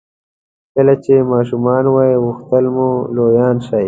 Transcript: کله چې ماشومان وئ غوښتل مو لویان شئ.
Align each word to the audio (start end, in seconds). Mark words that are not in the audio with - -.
کله 0.73 0.93
چې 1.03 1.13
ماشومان 1.31 1.83
وئ 1.93 2.13
غوښتل 2.23 2.65
مو 2.75 2.89
لویان 3.15 3.55
شئ. 3.67 3.79